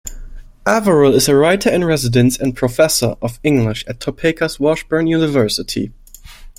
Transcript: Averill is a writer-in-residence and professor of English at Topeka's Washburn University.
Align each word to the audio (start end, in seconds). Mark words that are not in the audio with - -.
Averill 0.65 1.13
is 1.13 1.29
a 1.29 1.35
writer-in-residence 1.35 2.35
and 2.39 2.55
professor 2.57 3.17
of 3.21 3.39
English 3.43 3.85
at 3.85 3.99
Topeka's 3.99 4.59
Washburn 4.59 5.05
University. 5.05 5.93